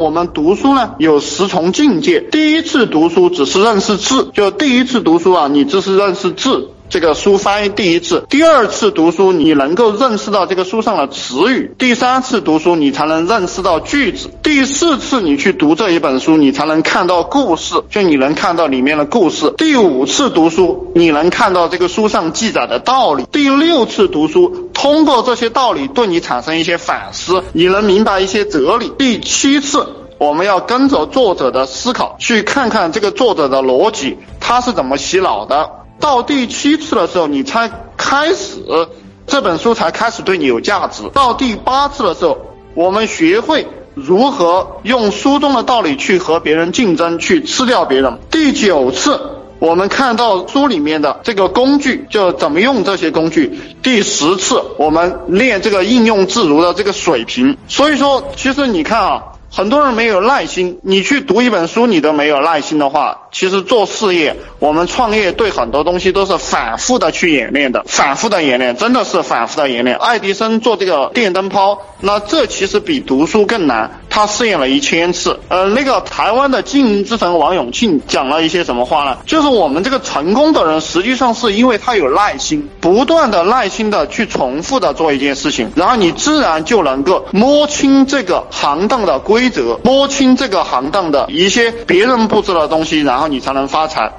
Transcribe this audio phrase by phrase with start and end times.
[0.00, 6.70] 我们读书呢有十重境界，第一次读书只是认识字，就第一次读书啊，你只是认识字。
[6.90, 19.54] 这个书翻译第一次，第二次读书你能够认识到这个书上的词语，第三次读书你才能认识到句子，第四次你去读这一本书，你才能看到故事，就你能看到里面的故事。
[19.56, 23.24] 第五次读书，你能看到这个书上记载的道理。
[23.30, 28.90] 第六次读书，通过这些道理对你产生一些反思，你能明白一些哲理。
[28.98, 29.86] 第七次，
[30.18, 35.70] 我们要跟着作者的思考，去看看这个作者的逻辑，他是怎么洗脑的。
[36.00, 38.56] 到第七次的时候，你才开始
[39.26, 41.02] 这本书才开始对你有价值。
[41.12, 42.38] 到第八次的时候，
[42.74, 48.18] 我们学会如何用书中的道理去和别人竞争，去吃掉别人。
[48.30, 49.20] 第九次，
[49.58, 53.60] 我们看到书里面的这个工具，就怎么用这些工具。
[53.82, 57.56] 第十次，我们练这个应用自如的这个水平。
[57.68, 59.22] 所以说，其实你看啊。
[59.60, 69.98] 很多人没有耐心，你去读一本书，你都没有耐心的话，其实做事业，我们创业对很多东西都是反复的去演练的，反复的演练，真的是反复的演练。
[69.98, 75.38] 爱迪生做这个电灯泡，那这其实比读书更难，他试验了一千次。
[75.48, 79.16] 呃，那个台湾的经营之神王永庆讲了一些什么话呢？
[79.26, 89.48] 就是我们这个成功的人，实际上是因为他有耐心，不断的耐心的去重复的做一件事情，然后你自然就能够摸清这个行当的规。
[89.50, 94.12] 则摸清这个行当的一些别人不知道的东西，然后你才能发财。